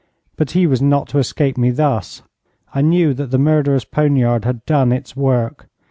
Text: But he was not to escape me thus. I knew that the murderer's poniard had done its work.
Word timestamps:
But 0.35 0.49
he 0.53 0.65
was 0.65 0.81
not 0.81 1.09
to 1.09 1.19
escape 1.19 1.59
me 1.59 1.69
thus. 1.69 2.23
I 2.73 2.81
knew 2.81 3.13
that 3.13 3.29
the 3.29 3.37
murderer's 3.37 3.85
poniard 3.85 4.45
had 4.45 4.65
done 4.65 4.91
its 4.91 5.15
work. 5.15 5.69